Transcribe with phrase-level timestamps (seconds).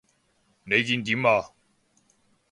[0.63, 1.51] 你見點啊？